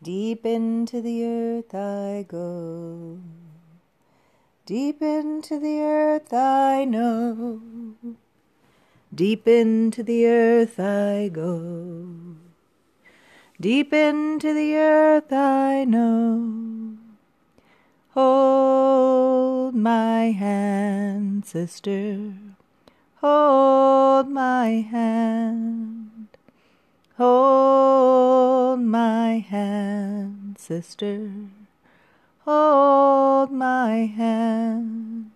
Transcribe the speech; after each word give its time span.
Deep 0.00 0.46
into 0.46 1.00
the 1.00 1.24
earth 1.24 1.74
I 1.74 2.24
go. 2.28 3.18
Deep 4.64 5.02
into 5.02 5.58
the 5.58 5.80
earth 5.80 6.32
I 6.32 6.84
know. 6.84 7.60
Deep 9.12 9.48
into 9.48 10.04
the 10.04 10.24
earth 10.26 10.78
I 10.78 11.28
go. 11.32 12.36
Deep 13.60 13.92
into 13.92 14.54
the 14.54 14.76
earth 14.76 15.32
I 15.32 15.84
know. 15.84 16.96
Hold 18.10 19.74
my 19.74 20.30
hand, 20.30 21.44
sister. 21.44 22.34
Hold 23.16 24.28
my 24.28 24.86
hand. 24.92 25.97
Hold 27.18 28.78
my 28.80 29.40
hand, 29.40 30.56
sister. 30.56 31.32
Hold 32.44 33.50
my 33.50 34.06
hand. 34.06 35.32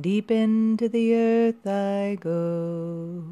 Deep 0.00 0.30
into 0.30 0.88
the 0.88 1.14
earth 1.14 1.66
I 1.66 2.16
go. 2.18 3.22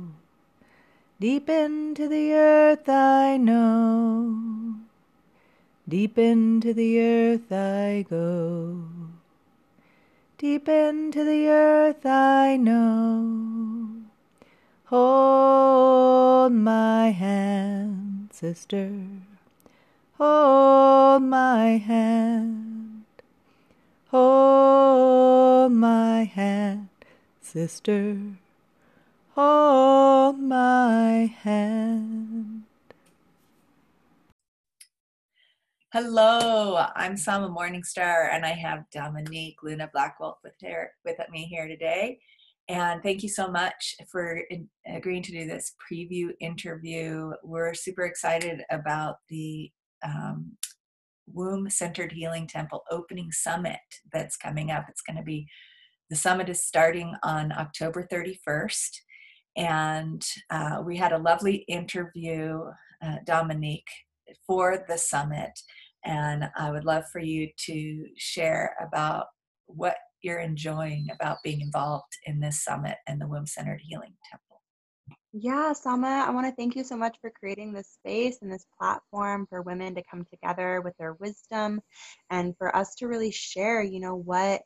Deep 1.18 1.48
into 1.48 2.08
the 2.08 2.34
earth 2.34 2.86
I 2.90 3.38
know. 3.38 4.74
Deep 5.88 6.18
into 6.18 6.74
the 6.74 7.00
earth 7.00 7.50
I 7.50 8.04
go. 8.10 8.82
Deep 10.36 10.68
into 10.68 11.24
the 11.24 11.48
earth 11.48 12.04
I 12.04 12.58
know. 12.58 13.69
Hold 14.90 16.52
my 16.52 17.10
hand, 17.10 18.30
sister. 18.32 18.90
Hold 20.18 21.22
my 21.22 21.78
hand. 21.78 23.04
Hold 24.08 25.70
my 25.74 26.24
hand, 26.24 26.88
sister. 27.40 28.18
Hold 29.36 30.40
my 30.40 31.36
hand. 31.44 32.64
Hello, 35.92 36.84
I'm 36.96 37.16
Sama 37.16 37.48
Morningstar, 37.48 38.34
and 38.34 38.44
I 38.44 38.54
have 38.54 38.90
Dominique 38.90 39.62
Luna 39.62 39.88
Blackwell 39.92 40.40
with 40.42 40.54
here 40.58 40.94
with 41.04 41.18
me 41.30 41.44
here 41.44 41.68
today. 41.68 42.18
And 42.70 43.02
thank 43.02 43.24
you 43.24 43.28
so 43.28 43.50
much 43.50 43.96
for 44.12 44.42
in, 44.48 44.68
agreeing 44.86 45.24
to 45.24 45.32
do 45.32 45.44
this 45.44 45.74
preview 45.90 46.28
interview. 46.38 47.32
We're 47.42 47.74
super 47.74 48.04
excited 48.04 48.62
about 48.70 49.16
the 49.28 49.72
um, 50.04 50.52
Womb 51.26 51.68
Centered 51.68 52.12
Healing 52.12 52.46
Temple 52.46 52.84
opening 52.92 53.32
summit 53.32 53.80
that's 54.12 54.36
coming 54.36 54.70
up. 54.70 54.84
It's 54.88 55.02
going 55.02 55.16
to 55.16 55.24
be 55.24 55.48
the 56.10 56.16
summit 56.16 56.48
is 56.48 56.64
starting 56.64 57.16
on 57.24 57.50
October 57.50 58.06
31st. 58.06 58.98
And 59.56 60.24
uh, 60.50 60.80
we 60.84 60.96
had 60.96 61.10
a 61.10 61.18
lovely 61.18 61.64
interview, 61.66 62.60
uh, 63.02 63.16
Dominique, 63.26 63.90
for 64.46 64.84
the 64.88 64.96
summit. 64.96 65.58
And 66.04 66.48
I 66.56 66.70
would 66.70 66.84
love 66.84 67.08
for 67.10 67.18
you 67.18 67.48
to 67.66 68.06
share 68.16 68.76
about 68.80 69.26
what 69.66 69.96
you're 70.22 70.38
enjoying 70.38 71.08
about 71.12 71.38
being 71.42 71.60
involved 71.60 72.12
in 72.26 72.40
this 72.40 72.62
summit 72.62 72.96
and 73.06 73.20
the 73.20 73.26
Womb 73.26 73.46
Centered 73.46 73.80
Healing 73.82 74.14
Temple. 74.30 74.62
Yeah, 75.32 75.72
Sama, 75.72 76.24
I 76.26 76.30
want 76.30 76.48
to 76.48 76.54
thank 76.56 76.74
you 76.74 76.82
so 76.82 76.96
much 76.96 77.16
for 77.20 77.30
creating 77.30 77.72
this 77.72 77.88
space 77.88 78.38
and 78.42 78.50
this 78.50 78.66
platform 78.78 79.46
for 79.48 79.62
women 79.62 79.94
to 79.94 80.02
come 80.10 80.24
together 80.24 80.80
with 80.80 80.94
their 80.98 81.12
wisdom 81.14 81.80
and 82.30 82.56
for 82.58 82.74
us 82.74 82.96
to 82.96 83.06
really 83.06 83.30
share, 83.30 83.82
you 83.82 84.00
know, 84.00 84.16
what 84.16 84.62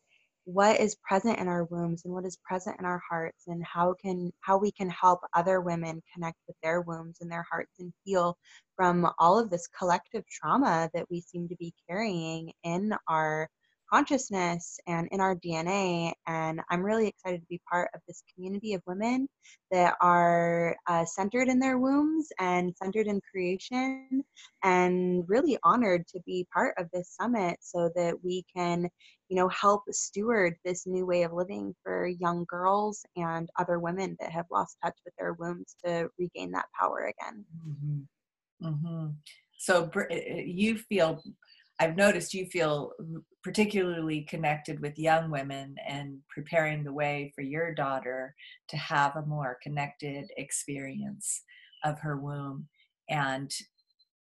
what 0.47 0.79
is 0.79 0.97
present 0.97 1.39
in 1.39 1.49
our 1.49 1.65
wombs 1.65 2.05
and 2.05 2.13
what 2.13 2.27
is 2.27 2.37
present 2.45 2.77
in 2.79 2.85
our 2.85 3.01
hearts 3.09 3.45
and 3.47 3.65
how 3.65 3.95
can 3.95 4.31
how 4.41 4.59
we 4.59 4.71
can 4.71 4.91
help 4.91 5.21
other 5.35 5.61
women 5.61 6.03
connect 6.13 6.37
with 6.47 6.57
their 6.63 6.83
wombs 6.83 7.19
and 7.21 7.31
their 7.33 7.47
hearts 7.51 7.73
and 7.79 7.93
heal 8.05 8.37
from 8.77 9.11
all 9.19 9.39
of 9.39 9.49
this 9.51 9.67
collective 9.79 10.25
trauma 10.29 10.91
that 10.93 11.07
we 11.11 11.21
seem 11.21 11.49
to 11.49 11.57
be 11.57 11.73
carrying 11.89 12.53
in 12.63 12.95
our 13.09 13.49
consciousness 13.93 14.79
and 14.87 15.09
in 15.11 15.21
our 15.21 15.37
DNA. 15.37 16.13
And 16.27 16.61
I'm 16.71 16.83
really 16.83 17.07
excited 17.07 17.41
to 17.41 17.47
be 17.49 17.61
part 17.71 17.91
of 17.95 18.01
this 18.07 18.23
community 18.35 18.75
of 18.75 18.83
women 18.87 19.29
that 19.71 19.97
are 20.01 20.77
uh, 20.89 21.05
centered 21.05 21.49
in 21.49 21.59
their 21.59 21.79
wombs 21.79 22.29
and 22.39 22.75
centered 22.77 23.07
in 23.07 23.21
creation, 23.31 24.25
and 24.63 25.25
really 25.29 25.59
honored 25.65 26.07
to 26.09 26.21
be 26.27 26.47
part 26.53 26.75
of 26.79 26.89
this 26.93 27.15
summit 27.15 27.59
so 27.61 27.91
that 27.95 28.15
we 28.23 28.45
can, 28.55 28.89
you 29.29 29.37
know, 29.37 29.49
help 29.49 29.83
steward 29.91 30.55
this 30.65 30.87
new 30.87 31.07
way 31.07 31.23
of 31.23 31.33
living 31.33 31.75
for 31.83 32.07
young 32.07 32.45
girls 32.49 33.05
and 33.17 33.49
other 33.59 33.79
women 33.79 34.17
that 34.21 34.31
have 34.31 34.47
lost 34.51 34.77
touch 34.83 34.97
with 35.05 35.15
their 35.19 35.35
wombs 35.35 35.77
to 35.85 36.09
regain 36.19 36.51
that 36.53 36.67
power 36.79 37.13
again. 37.19 37.45
Mm-hmm. 37.67 38.01
Mm-hmm. 38.67 39.07
So 39.59 39.91
eh, 40.11 40.15
eh, 40.15 40.43
you 40.47 40.79
feel 40.79 41.23
I've 41.81 41.97
noticed 41.97 42.35
you 42.35 42.47
feel 42.47 42.93
particularly 43.43 44.23
connected 44.23 44.81
with 44.81 44.99
young 44.99 45.31
women 45.31 45.75
and 45.87 46.19
preparing 46.29 46.85
the 46.85 46.93
way 46.93 47.33
for 47.35 47.43
your 47.43 47.75
daughter 47.75 48.35
to 48.69 48.77
have 48.77 49.17
a 49.17 49.27
more 49.27 49.59
connected 49.63 50.27
experience 50.37 51.43
of 51.85 51.99
her 52.01 52.17
womb 52.17 52.69
and 53.11 53.51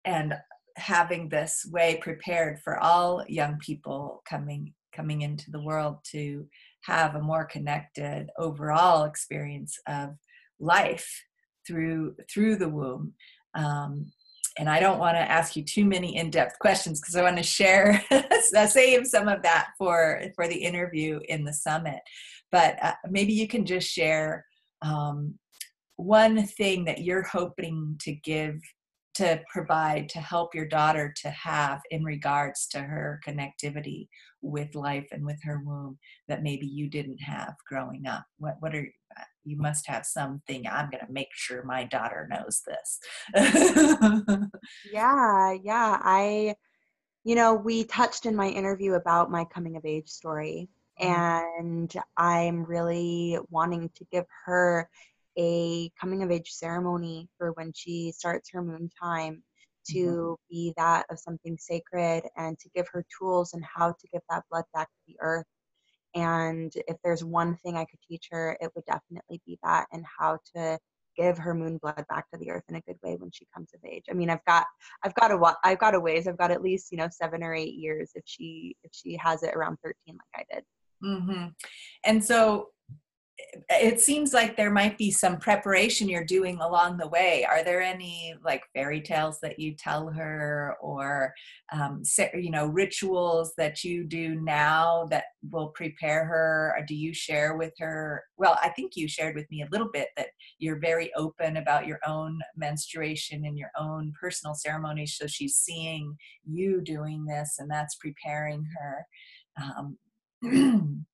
and 0.05 0.33
having 0.77 1.27
this 1.27 1.67
way 1.69 1.99
prepared 2.01 2.59
for 2.59 2.79
all 2.79 3.23
young 3.27 3.57
people 3.59 4.23
coming 4.27 4.73
coming 4.93 5.21
into 5.21 5.51
the 5.51 5.61
world 5.61 5.97
to 6.03 6.47
have 6.83 7.15
a 7.15 7.21
more 7.21 7.45
connected 7.45 8.29
overall 8.37 9.05
experience 9.05 9.77
of 9.87 10.09
life 10.59 11.23
through 11.67 12.15
through 12.31 12.55
the 12.55 12.69
womb. 12.69 13.13
Um, 13.53 14.11
and 14.61 14.69
I 14.69 14.79
don't 14.79 14.99
want 14.99 15.17
to 15.17 15.31
ask 15.31 15.55
you 15.55 15.63
too 15.63 15.85
many 15.85 16.15
in-depth 16.15 16.59
questions 16.59 17.01
because 17.01 17.15
I 17.15 17.23
want 17.23 17.37
to 17.37 17.43
share 17.43 17.99
save 18.67 19.07
some 19.07 19.27
of 19.27 19.41
that 19.41 19.69
for 19.75 20.21
for 20.35 20.47
the 20.47 20.55
interview 20.55 21.19
in 21.27 21.43
the 21.43 21.51
summit. 21.51 21.99
But 22.51 22.77
uh, 22.79 22.93
maybe 23.09 23.33
you 23.33 23.47
can 23.47 23.65
just 23.65 23.89
share 23.89 24.45
um, 24.83 25.39
one 25.95 26.45
thing 26.45 26.85
that 26.85 27.01
you're 27.01 27.23
hoping 27.23 27.97
to 28.01 28.13
give 28.13 28.61
to 29.13 29.41
provide 29.51 30.07
to 30.09 30.19
help 30.19 30.55
your 30.55 30.67
daughter 30.67 31.13
to 31.21 31.29
have 31.29 31.81
in 31.91 32.03
regards 32.03 32.67
to 32.67 32.79
her 32.79 33.19
connectivity 33.27 34.07
with 34.41 34.73
life 34.73 35.07
and 35.11 35.25
with 35.25 35.37
her 35.43 35.61
womb 35.65 35.97
that 36.27 36.43
maybe 36.43 36.65
you 36.65 36.89
didn't 36.89 37.21
have 37.21 37.53
growing 37.67 38.07
up 38.07 38.23
what 38.37 38.55
what 38.59 38.75
are 38.75 38.87
you 39.43 39.57
must 39.57 39.87
have 39.87 40.05
something 40.05 40.65
i'm 40.67 40.89
going 40.89 41.05
to 41.05 41.11
make 41.11 41.27
sure 41.33 41.63
my 41.63 41.83
daughter 41.83 42.29
knows 42.29 42.61
this 42.65 42.99
yeah 44.93 45.53
yeah 45.63 45.99
i 46.03 46.55
you 47.23 47.35
know 47.35 47.53
we 47.53 47.83
touched 47.83 48.25
in 48.25 48.35
my 48.35 48.47
interview 48.47 48.93
about 48.93 49.31
my 49.31 49.43
coming 49.45 49.75
of 49.75 49.85
age 49.85 50.09
story 50.09 50.69
mm-hmm. 51.01 51.13
and 51.13 51.93
i'm 52.17 52.63
really 52.63 53.37
wanting 53.49 53.89
to 53.95 54.05
give 54.11 54.25
her 54.45 54.89
a 55.37 55.89
coming 55.99 56.23
of 56.23 56.31
age 56.31 56.51
ceremony 56.51 57.29
for 57.37 57.51
when 57.53 57.71
she 57.73 58.11
starts 58.11 58.49
her 58.51 58.61
moon 58.61 58.89
time 59.01 59.43
to 59.89 59.97
mm-hmm. 59.97 60.33
be 60.49 60.73
that 60.77 61.05
of 61.09 61.19
something 61.19 61.57
sacred 61.57 62.23
and 62.37 62.57
to 62.59 62.69
give 62.75 62.87
her 62.91 63.03
tools 63.17 63.53
and 63.53 63.63
how 63.63 63.89
to 63.89 64.07
give 64.13 64.21
that 64.29 64.43
blood 64.51 64.65
back 64.73 64.87
to 64.87 65.01
the 65.07 65.15
earth 65.21 65.45
and 66.15 66.73
if 66.87 66.97
there's 67.03 67.23
one 67.23 67.55
thing 67.57 67.77
I 67.77 67.85
could 67.85 67.99
teach 68.07 68.27
her, 68.31 68.57
it 68.59 68.71
would 68.75 68.85
definitely 68.85 69.41
be 69.45 69.57
that 69.63 69.87
and 69.91 70.03
how 70.19 70.39
to 70.55 70.77
give 71.17 71.37
her 71.37 71.53
moon 71.53 71.77
blood 71.77 72.05
back 72.09 72.29
to 72.31 72.37
the 72.37 72.51
earth 72.51 72.63
in 72.69 72.75
a 72.75 72.81
good 72.81 72.97
way 73.03 73.15
when 73.17 73.31
she 73.31 73.47
comes 73.53 73.69
of 73.73 73.81
age. 73.85 74.05
I 74.09 74.13
mean, 74.13 74.29
I've 74.29 74.43
got, 74.45 74.65
I've 75.03 75.13
got 75.15 75.31
a, 75.31 75.55
I've 75.63 75.79
got 75.79 75.95
a 75.95 75.99
ways. 75.99 76.27
I've 76.27 76.37
got 76.37 76.51
at 76.51 76.61
least 76.61 76.91
you 76.91 76.97
know 76.97 77.07
seven 77.11 77.43
or 77.43 77.53
eight 77.53 77.75
years 77.75 78.11
if 78.15 78.23
she 78.25 78.75
if 78.83 78.91
she 78.93 79.17
has 79.17 79.43
it 79.43 79.55
around 79.55 79.77
thirteen 79.83 80.17
like 80.17 80.47
I 80.49 80.55
did. 80.55 80.63
Mm-hmm. 81.03 81.47
And 82.05 82.23
so 82.23 82.67
it 83.69 83.99
seems 83.99 84.33
like 84.33 84.55
there 84.55 84.71
might 84.71 84.97
be 84.97 85.11
some 85.11 85.37
preparation 85.37 86.09
you're 86.09 86.23
doing 86.23 86.59
along 86.59 86.97
the 86.97 87.07
way. 87.07 87.45
Are 87.45 87.63
there 87.63 87.81
any 87.81 88.33
like 88.43 88.63
fairy 88.73 89.01
tales 89.01 89.39
that 89.41 89.59
you 89.59 89.73
tell 89.75 90.09
her, 90.09 90.75
or 90.81 91.33
um, 91.71 92.03
you 92.33 92.51
know 92.51 92.67
rituals 92.67 93.53
that 93.57 93.83
you 93.83 94.03
do 94.03 94.35
now 94.35 95.07
that 95.09 95.25
will 95.51 95.69
prepare 95.69 96.25
her? 96.25 96.73
Or 96.77 96.85
do 96.85 96.95
you 96.95 97.13
share 97.13 97.55
with 97.55 97.73
her? 97.79 98.23
Well, 98.37 98.57
I 98.61 98.69
think 98.69 98.95
you 98.95 99.07
shared 99.07 99.35
with 99.35 99.49
me 99.49 99.61
a 99.63 99.69
little 99.71 99.89
bit 99.91 100.09
that 100.17 100.27
you're 100.59 100.79
very 100.79 101.11
open 101.15 101.57
about 101.57 101.87
your 101.87 101.99
own 102.05 102.39
menstruation 102.55 103.45
and 103.45 103.57
your 103.57 103.71
own 103.77 104.13
personal 104.19 104.55
ceremonies, 104.55 105.17
so 105.17 105.27
she's 105.27 105.55
seeing 105.55 106.15
you 106.45 106.81
doing 106.81 107.25
this, 107.25 107.55
and 107.59 107.69
that's 107.69 107.95
preparing 107.95 108.65
her. 108.77 109.05
Um, 109.61 109.97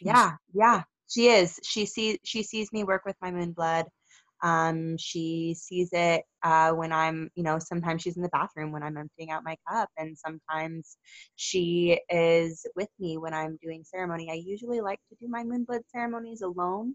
yeah, 0.00 0.32
yeah 0.52 0.82
she 1.08 1.28
is 1.28 1.58
she 1.64 1.86
sees 1.86 2.18
she 2.24 2.42
sees 2.42 2.72
me 2.72 2.84
work 2.84 3.02
with 3.04 3.16
my 3.22 3.30
moon 3.30 3.52
blood 3.52 3.86
Um, 4.42 4.96
she 4.98 5.54
sees 5.58 5.90
it 5.92 6.22
uh, 6.44 6.72
when 6.72 6.92
I'm, 6.92 7.30
you 7.36 7.42
know, 7.42 7.58
sometimes 7.58 8.02
she's 8.02 8.16
in 8.16 8.22
the 8.22 8.28
bathroom 8.30 8.72
when 8.72 8.82
I'm 8.84 8.96
emptying 8.98 9.30
out 9.32 9.44
my 9.44 9.56
cup, 9.68 9.88
and 9.96 10.16
sometimes 10.18 10.96
she 11.36 12.00
is 12.10 12.66
with 12.76 12.90
me 13.00 13.18
when 13.18 13.34
I'm 13.34 13.58
doing 13.62 13.84
ceremony. 13.84 14.30
I 14.30 14.34
usually 14.34 14.80
like 14.80 15.00
to 15.08 15.16
do 15.20 15.28
my 15.28 15.42
moon 15.44 15.64
blood 15.64 15.82
ceremonies 15.92 16.42
alone, 16.42 16.94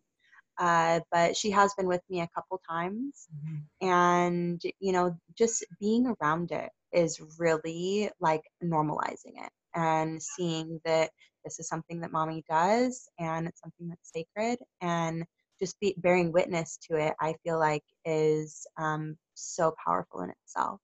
uh, 0.59 1.01
but 1.11 1.35
she 1.37 1.51
has 1.51 1.73
been 1.75 1.87
with 1.87 2.01
me 2.09 2.21
a 2.21 2.29
couple 2.35 2.61
times. 2.69 3.27
Mm-hmm. 3.33 3.87
And, 3.87 4.61
you 4.79 4.91
know, 4.93 5.17
just 5.37 5.65
being 5.79 6.13
around 6.21 6.51
it 6.51 6.71
is 6.93 7.21
really 7.39 8.09
like 8.19 8.41
normalizing 8.63 9.35
it 9.43 9.51
and 9.75 10.21
seeing 10.21 10.79
that 10.85 11.09
this 11.43 11.59
is 11.59 11.67
something 11.67 11.99
that 12.01 12.11
mommy 12.11 12.43
does 12.49 13.07
and 13.19 13.47
it's 13.47 13.61
something 13.61 13.87
that's 13.87 14.11
sacred 14.11 14.59
and 14.81 15.23
just 15.61 15.79
be, 15.79 15.95
bearing 15.97 16.31
witness 16.31 16.77
to 16.89 16.97
it, 16.97 17.13
I 17.21 17.35
feel 17.43 17.59
like 17.59 17.83
is 18.03 18.65
um, 18.77 19.15
so 19.35 19.73
powerful 19.85 20.21
in 20.21 20.31
itself. 20.31 20.79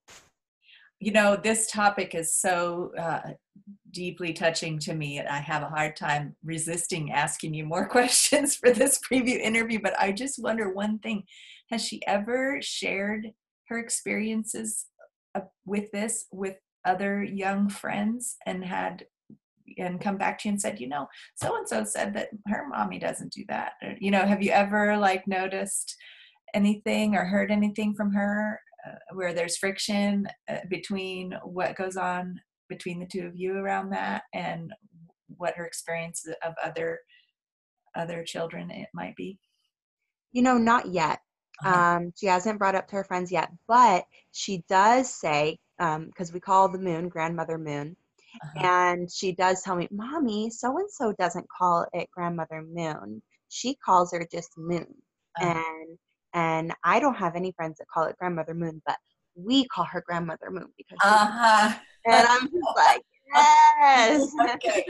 You 0.99 1.11
know, 1.11 1.35
this 1.35 1.69
topic 1.69 2.15
is 2.15 2.35
so 2.35 2.91
uh, 2.97 3.31
deeply 3.91 4.33
touching 4.33 4.79
to 4.79 4.93
me. 4.93 5.19
And 5.19 5.27
I 5.27 5.37
have 5.37 5.61
a 5.63 5.69
hard 5.69 5.95
time 5.95 6.35
resisting 6.43 7.11
asking 7.11 7.53
you 7.53 7.65
more 7.65 7.87
questions 7.89 8.55
for 8.55 8.71
this 8.71 8.99
preview 8.99 9.39
interview, 9.39 9.79
but 9.81 9.99
I 9.99 10.11
just 10.11 10.41
wonder 10.41 10.71
one 10.71 10.99
thing. 10.99 11.23
Has 11.69 11.83
she 11.85 12.05
ever 12.07 12.59
shared 12.61 13.27
her 13.67 13.77
experiences 13.77 14.85
with 15.65 15.91
this 15.91 16.25
with 16.31 16.55
other 16.85 17.23
young 17.23 17.69
friends 17.69 18.37
and 18.45 18.63
had 18.63 19.05
and 19.77 19.99
come 19.99 20.17
back 20.17 20.39
to 20.39 20.47
you 20.47 20.53
and 20.53 20.61
said, 20.61 20.79
you 20.79 20.87
know, 20.87 21.07
so 21.35 21.55
and 21.57 21.67
so 21.67 21.83
said 21.83 22.13
that 22.13 22.29
her 22.47 22.67
mommy 22.67 22.99
doesn't 22.99 23.33
do 23.33 23.43
that. 23.49 23.73
Or, 23.81 23.95
you 23.99 24.11
know, 24.11 24.25
have 24.25 24.41
you 24.41 24.51
ever 24.51 24.97
like 24.97 25.27
noticed 25.27 25.95
anything 26.53 27.15
or 27.15 27.25
heard 27.25 27.51
anything 27.51 27.93
from 27.93 28.13
her 28.13 28.59
uh, 28.87 28.95
where 29.13 29.33
there's 29.33 29.57
friction 29.57 30.27
uh, 30.49 30.59
between 30.69 31.33
what 31.43 31.75
goes 31.75 31.97
on 31.97 32.39
between 32.69 32.99
the 32.99 33.05
two 33.05 33.25
of 33.25 33.35
you 33.35 33.57
around 33.57 33.89
that 33.91 34.23
and 34.33 34.73
what 35.27 35.55
her 35.55 35.65
experience 35.65 36.25
of 36.43 36.53
other 36.63 36.99
other 37.95 38.23
children 38.23 38.71
it 38.71 38.87
might 38.93 39.15
be? 39.15 39.39
You 40.31 40.43
know, 40.43 40.57
not 40.57 40.87
yet. 40.87 41.19
Uh-huh. 41.65 41.97
Um, 41.97 42.13
she 42.15 42.27
hasn't 42.27 42.59
brought 42.59 42.75
up 42.75 42.87
to 42.89 42.95
her 42.97 43.03
friends 43.03 43.31
yet, 43.31 43.49
but 43.67 44.05
she 44.31 44.63
does 44.69 45.13
say 45.13 45.57
because 45.77 46.29
um, 46.29 46.33
we 46.33 46.39
call 46.39 46.69
the 46.69 46.79
moon 46.79 47.09
grandmother 47.09 47.57
moon 47.57 47.95
uh-huh. 48.41 48.67
And 48.67 49.11
she 49.11 49.31
does 49.31 49.61
tell 49.61 49.75
me, 49.75 49.87
Mommy, 49.91 50.49
so 50.49 50.77
and 50.77 50.91
so 50.91 51.13
doesn't 51.13 51.47
call 51.49 51.85
it 51.93 52.09
grandmother 52.11 52.63
moon. 52.63 53.21
She 53.49 53.75
calls 53.75 54.11
her 54.11 54.27
just 54.31 54.57
moon. 54.57 54.87
Uh-huh. 55.39 55.53
And 55.55 55.97
and 56.33 56.73
I 56.83 56.99
don't 56.99 57.15
have 57.15 57.35
any 57.35 57.51
friends 57.53 57.77
that 57.77 57.87
call 57.87 58.05
it 58.05 58.17
grandmother 58.17 58.53
moon, 58.53 58.81
but 58.85 58.97
we 59.35 59.65
call 59.67 59.85
her 59.85 60.03
grandmother 60.05 60.49
moon 60.49 60.67
because 60.77 60.97
uh-huh. 61.03 61.77
and 62.05 62.27
I'm 62.27 62.43
just 62.43 62.55
like, 62.75 63.01
yes. 63.33 64.31
okay. 64.55 64.85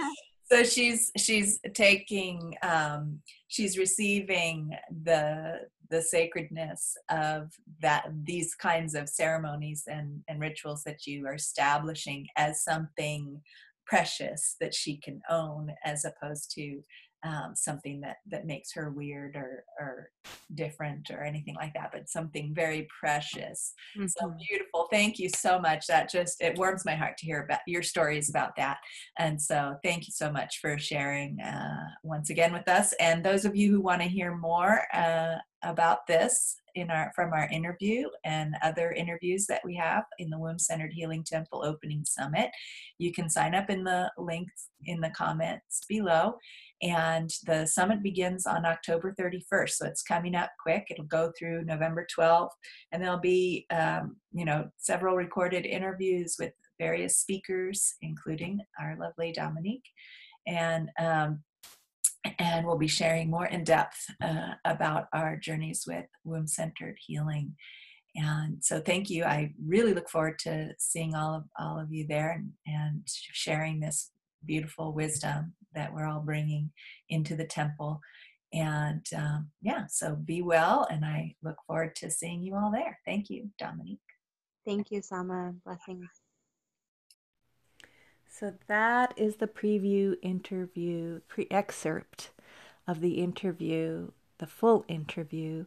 So 0.50 0.64
she's 0.64 1.12
she's 1.18 1.60
taking 1.74 2.56
um 2.64 3.20
she's 3.48 3.78
receiving 3.78 4.72
the 5.04 5.60
the 5.90 6.02
sacredness 6.02 6.96
of 7.10 7.52
that 7.82 8.06
these 8.24 8.56
kinds 8.56 8.96
of 8.96 9.10
ceremonies 9.10 9.84
and, 9.88 10.22
and 10.28 10.40
rituals 10.40 10.84
that 10.84 11.06
you 11.06 11.26
are 11.26 11.36
establishing 11.36 12.28
as 12.36 12.64
something 12.64 13.42
precious 13.86 14.56
that 14.60 14.74
she 14.74 14.98
can 14.98 15.22
own 15.30 15.72
as 15.86 16.06
opposed 16.06 16.52
to 16.52 16.82
um, 17.24 17.54
something 17.56 18.00
that 18.02 18.18
that 18.28 18.46
makes 18.46 18.72
her 18.74 18.92
weird 18.92 19.36
or 19.36 19.64
or 19.80 20.10
different 20.54 21.10
or 21.10 21.24
anything 21.24 21.56
like 21.56 21.74
that 21.74 21.90
but 21.92 22.10
something 22.10 22.54
very 22.54 22.88
precious. 23.00 23.74
Mm-hmm. 23.98 24.08
so 24.08 24.34
beautiful. 24.48 24.88
Thank 24.92 25.18
you 25.18 25.30
so 25.30 25.60
much. 25.60 25.88
That 25.88 26.12
just 26.12 26.42
it 26.42 26.58
warms 26.58 26.86
my 26.86 26.96
heart 26.96 27.18
to 27.18 27.26
hear 27.26 27.42
about 27.44 27.60
your 27.66 27.82
stories 27.82 28.30
about 28.30 28.56
that. 28.58 28.78
And 29.18 29.42
so 29.42 29.76
thank 29.84 30.08
you 30.08 30.14
so 30.14 30.32
much 30.32 30.60
for 30.62 30.78
sharing 30.78 31.40
uh, 31.42 31.86
once 32.04 32.30
again 32.30 32.54
with 32.54 32.68
us. 32.70 32.94
And 33.00 33.24
those 33.24 33.46
of 33.46 33.56
you 33.56 33.72
who 33.72 33.82
want 33.82 34.02
to 34.04 34.08
hear 34.08 34.36
more 34.36 34.84
uh, 34.94 35.36
about 35.64 36.06
this 36.08 36.56
in 36.76 36.92
our 36.92 37.12
from 37.16 37.34
our 37.34 37.48
interview 37.50 38.08
and 38.24 38.56
other 38.62 38.92
interviews 38.92 39.48
that 39.48 39.62
we 39.66 39.76
have 39.76 40.04
in 40.20 40.30
the 40.30 40.38
womb 40.38 40.60
centered 40.60 40.94
healing 40.94 41.24
temple 41.24 41.64
opening 41.66 42.06
summit 42.06 42.52
you 43.00 43.12
can 43.12 43.30
sign 43.30 43.56
up 43.56 43.70
in 43.70 43.84
the 43.84 44.12
links 44.18 44.70
in 44.86 45.02
the 45.02 45.10
comments 45.10 45.82
below 45.90 46.36
and 46.82 47.32
the 47.46 47.66
summit 47.66 48.04
begins 48.04 48.46
on 48.46 48.66
October 48.66 49.16
31st. 49.20 49.70
So 49.72 49.86
it's 49.88 50.04
coming 50.04 50.36
up 50.36 50.52
quick. 50.62 50.88
It'll 50.92 51.06
go 51.06 51.32
through 51.38 51.66
November 51.66 52.06
12th, 52.18 52.50
and 52.92 53.02
there'll 53.02 53.20
be, 53.20 53.66
um, 53.72 54.18
you 54.32 54.46
know, 54.46 54.70
several 54.78 55.16
recorded 55.16 55.66
interviews 55.66 56.36
with 56.38 56.54
various 56.80 57.18
speakers, 57.18 57.96
including 58.02 58.60
our 58.80 58.96
lovely 59.00 59.32
Dominique. 59.32 59.86
And 60.46 60.90
um, 61.00 61.44
and 62.40 62.66
we'll 62.66 62.78
be 62.78 62.88
sharing 62.88 63.30
more 63.30 63.46
in 63.46 63.64
depth 63.64 63.98
uh, 64.22 64.52
about 64.66 65.06
our 65.14 65.36
journeys 65.38 65.86
with 65.88 66.06
womb 66.24 66.48
centered 66.48 66.98
healing. 67.06 67.56
And 68.16 68.64
so, 68.64 68.82
thank 68.82 69.10
you. 69.10 69.24
I 69.26 69.54
really 69.64 69.94
look 69.94 70.10
forward 70.10 70.40
to 70.40 70.72
seeing 70.80 71.14
all 71.14 71.36
of 71.36 71.44
all 71.60 71.80
of 71.80 71.92
you 71.92 72.08
there 72.08 72.32
and, 72.32 72.52
and 72.66 73.04
sharing 73.06 73.80
this 73.80 74.12
beautiful 74.46 74.94
wisdom 74.94 75.54
that 75.76 75.94
we're 75.94 76.08
all 76.08 76.22
bringing 76.22 76.72
into 77.10 77.36
the 77.36 77.46
temple. 77.46 78.00
And 78.54 79.06
um, 79.16 79.52
yeah, 79.62 79.86
so 79.88 80.16
be 80.16 80.42
well, 80.42 80.88
and 80.90 81.04
I 81.04 81.36
look 81.44 81.58
forward 81.68 81.96
to 81.98 82.10
seeing 82.10 82.42
you 82.42 82.56
all 82.56 82.72
there. 82.72 83.00
Thank 83.06 83.30
you, 83.30 83.50
Dominique. 83.60 84.00
Thank 84.66 84.90
you, 84.90 85.02
Sama. 85.02 85.54
Blessings. 85.66 86.08
So 88.40 88.54
that 88.68 89.16
is 89.18 89.38
the 89.38 89.48
preview 89.48 90.16
interview, 90.22 91.22
pre 91.28 91.48
excerpt 91.50 92.30
of 92.86 93.02
the 93.02 93.16
interview, 93.16 94.12
the 94.38 94.46
full 94.46 94.86
interview, 94.88 95.66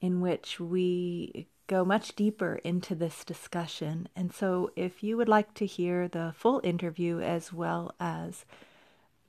in 0.00 0.20
which 0.20 0.58
we 0.58 1.46
go 1.68 1.84
much 1.84 2.16
deeper 2.16 2.56
into 2.64 2.96
this 2.96 3.24
discussion. 3.24 4.08
And 4.16 4.32
so, 4.32 4.72
if 4.74 5.00
you 5.04 5.16
would 5.16 5.28
like 5.28 5.54
to 5.54 5.66
hear 5.66 6.08
the 6.08 6.34
full 6.36 6.60
interview 6.64 7.20
as 7.20 7.52
well 7.52 7.94
as 8.00 8.44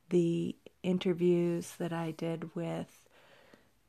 the 0.10 0.56
interviews 0.82 1.76
that 1.78 1.94
I 1.94 2.10
did 2.10 2.56
with 2.56 3.08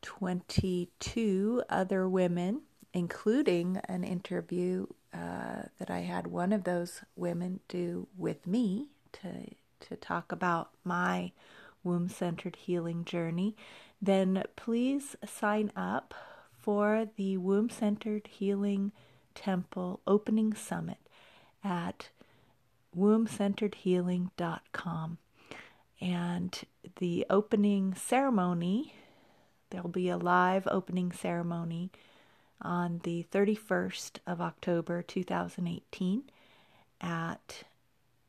22 0.03 1.63
other 1.71 2.07
women, 2.07 2.63
including 2.93 3.79
an 3.89 4.05
interview 4.05 4.89
uh, 5.13 5.63
that 5.79 5.91
I 5.91 6.01
had 6.01 6.27
one 6.27 6.53
of 6.53 6.65
those 6.65 7.03
women 7.17 7.61
do 7.69 8.09
with 8.17 8.47
me 8.47 8.89
to, 9.13 9.29
to 9.89 9.97
talk 9.97 10.33
about 10.33 10.71
my 10.85 11.33
womb 11.83 12.09
centered 12.09 12.57
healing 12.57 13.05
journey, 13.05 13.57
then 14.01 14.43
please 14.57 15.17
sign 15.27 15.71
up 15.77 16.15
for 16.61 17.09
the 17.17 17.37
Womb 17.39 17.71
Centered 17.71 18.29
Healing 18.29 18.93
Temple 19.35 20.01
Opening 20.07 20.55
Summit 20.55 20.99
at 21.65 22.11
wombcenteredhealing.com. 22.97 25.19
And 26.01 26.61
the 26.99 27.27
opening 27.29 27.95
ceremony, 27.95 28.95
there'll 29.71 29.89
be 29.89 30.09
a 30.09 30.17
live 30.17 30.69
opening 30.71 31.11
ceremony 31.13 31.91
on 32.63 33.01
the 33.05 33.27
31st 33.33 34.19
of 34.27 34.41
October 34.41 35.03
2018 35.03 36.25
at 37.01 37.63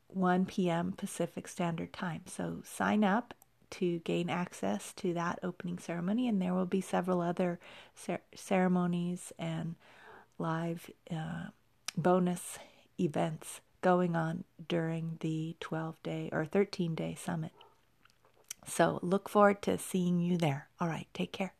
1 0.08 0.46
p.m. 0.46 0.92
Pacific 0.92 1.48
Standard 1.48 1.92
Time. 1.92 2.22
So 2.26 2.58
sign 2.64 3.04
up 3.04 3.34
to 3.70 4.00
gain 4.00 4.28
access 4.28 4.92
to 4.94 5.14
that 5.14 5.38
opening 5.42 5.78
ceremony, 5.78 6.28
and 6.28 6.40
there 6.40 6.54
will 6.54 6.66
be 6.66 6.80
several 6.80 7.20
other 7.20 7.58
cer- 7.94 8.20
ceremonies 8.34 9.32
and 9.38 9.76
live 10.38 10.90
uh, 11.10 11.46
bonus 11.96 12.58
events 13.00 13.60
going 13.80 14.14
on 14.14 14.44
during 14.68 15.16
the 15.20 15.56
12 15.60 16.02
day 16.02 16.28
or 16.32 16.44
13 16.44 16.94
day 16.94 17.16
summit. 17.18 17.52
So 18.66 19.00
look 19.02 19.28
forward 19.28 19.62
to 19.62 19.78
seeing 19.78 20.20
you 20.20 20.36
there. 20.36 20.68
All 20.80 20.88
right, 20.88 21.08
take 21.14 21.32
care. 21.32 21.52